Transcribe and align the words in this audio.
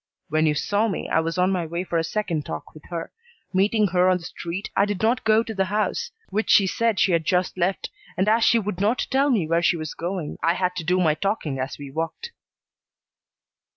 When 0.29 0.47
you 0.47 0.55
saw 0.55 0.87
me 0.87 1.07
I 1.07 1.19
was 1.19 1.37
on 1.37 1.51
my 1.51 1.63
way 1.67 1.83
for 1.83 1.99
a 1.99 2.03
second 2.03 2.43
talk 2.43 2.73
with 2.73 2.85
her. 2.89 3.11
Meeting 3.53 3.89
her 3.89 4.09
on 4.09 4.17
the 4.17 4.23
street, 4.23 4.71
I 4.75 4.83
did 4.85 5.03
not 5.03 5.23
go 5.23 5.43
to 5.43 5.53
the 5.53 5.65
house, 5.65 6.09
which 6.31 6.49
she 6.49 6.65
said 6.65 6.99
she 6.99 7.11
had 7.11 7.23
just 7.23 7.55
left, 7.55 7.91
and 8.17 8.27
as 8.27 8.43
she 8.43 8.57
would 8.57 8.81
not 8.81 9.05
tell 9.11 9.29
me 9.29 9.45
where 9.47 9.61
she 9.61 9.77
was 9.77 9.93
going, 9.93 10.39
I 10.41 10.55
had 10.55 10.75
to 10.77 10.83
do 10.83 10.99
my 10.99 11.13
talking 11.13 11.59
as 11.59 11.77
we 11.77 11.91
walked." 11.91 12.31